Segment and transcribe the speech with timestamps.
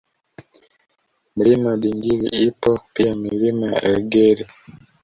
[1.35, 4.45] Mlima Dindili ipo pia Milima ya Elgeri